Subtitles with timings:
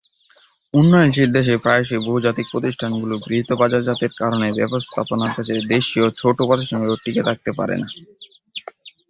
[0.73, 7.75] উন্নয়নশীল দেশে প্রায়শঃই বহুজাতিক প্রতিষ্ঠানগুলোর গৃহীত বাজারজাতকরণ ব্যবস্থাপনার কাছে দেশী ছোট প্রতিষ্ঠানগুলো টিকে থাকতে পারে
[7.77, 7.87] না।